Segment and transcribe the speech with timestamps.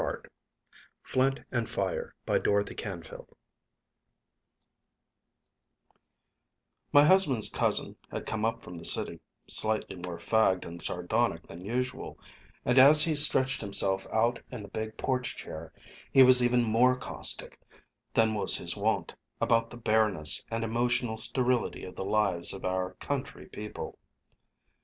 [1.03, 3.35] "_FLINT AND FIRE BY DOROTHY CANFIELD
[6.91, 11.63] My husband's cousin had come up from the city, slightly more fagged and sardonic than
[11.63, 12.17] usual,
[12.65, 15.71] and as he stretched himself out in the big porch chair
[16.11, 17.59] he was even more caustic
[18.15, 22.93] than was his wont about the bareness and emotional sterility of the lives of our
[22.95, 23.99] country people.